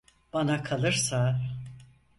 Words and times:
Bana 0.33 0.63
kalırsa… 0.63 1.41